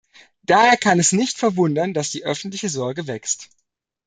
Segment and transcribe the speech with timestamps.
[0.41, 3.51] Daher kann es nicht verwundern, dass die öffentliche Sorge wächst.